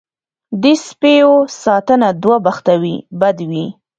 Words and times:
دې 0.61 0.73
سپیو 0.87 1.33
ساتنه 1.63 2.07
دوه 2.23 2.37
بخته 2.45 2.73
وي 2.81 2.95
بد 3.21 3.37
وي. 3.49 3.65